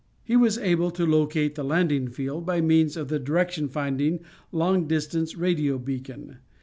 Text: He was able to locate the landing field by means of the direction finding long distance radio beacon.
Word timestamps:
He 0.23 0.35
was 0.35 0.57
able 0.57 0.89
to 0.89 1.05
locate 1.05 1.53
the 1.53 1.63
landing 1.63 2.07
field 2.07 2.43
by 2.43 2.59
means 2.59 2.97
of 2.97 3.07
the 3.09 3.19
direction 3.19 3.67
finding 3.67 4.21
long 4.51 4.87
distance 4.87 5.35
radio 5.37 5.77
beacon. 5.77 6.37